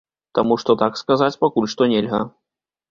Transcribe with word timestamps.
Таму 0.39 0.57
што 0.63 0.75
так 0.83 0.97
сказаць 1.03 1.31
пакуль 1.45 1.71
што 1.77 1.91
нельга. 1.97 2.25